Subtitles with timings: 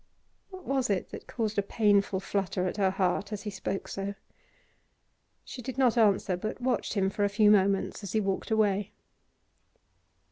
[0.49, 4.15] What was it that caused a painful flutter at her heart as he spoke so?
[5.45, 8.93] She did not answer, but watched him for a few moments as he walked away.